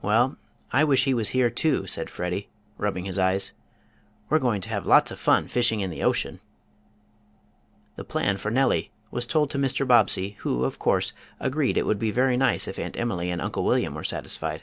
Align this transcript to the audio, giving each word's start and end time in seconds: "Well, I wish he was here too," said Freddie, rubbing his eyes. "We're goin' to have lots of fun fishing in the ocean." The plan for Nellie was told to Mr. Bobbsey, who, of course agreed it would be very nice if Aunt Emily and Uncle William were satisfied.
"Well, 0.00 0.38
I 0.72 0.82
wish 0.82 1.04
he 1.04 1.12
was 1.12 1.28
here 1.36 1.50
too," 1.50 1.86
said 1.86 2.08
Freddie, 2.08 2.48
rubbing 2.78 3.04
his 3.04 3.18
eyes. 3.18 3.52
"We're 4.30 4.38
goin' 4.38 4.62
to 4.62 4.70
have 4.70 4.86
lots 4.86 5.10
of 5.10 5.20
fun 5.20 5.46
fishing 5.46 5.80
in 5.80 5.90
the 5.90 6.02
ocean." 6.02 6.40
The 7.96 8.02
plan 8.04 8.38
for 8.38 8.50
Nellie 8.50 8.92
was 9.10 9.26
told 9.26 9.50
to 9.50 9.58
Mr. 9.58 9.86
Bobbsey, 9.86 10.36
who, 10.38 10.64
of 10.64 10.78
course 10.78 11.12
agreed 11.38 11.76
it 11.76 11.84
would 11.84 11.98
be 11.98 12.10
very 12.10 12.38
nice 12.38 12.66
if 12.66 12.78
Aunt 12.78 12.96
Emily 12.96 13.30
and 13.30 13.42
Uncle 13.42 13.62
William 13.62 13.94
were 13.94 14.04
satisfied. 14.04 14.62